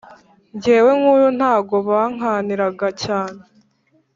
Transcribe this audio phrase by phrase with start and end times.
[0.55, 3.41] njyewe nkuru ntago bankaniraga cyane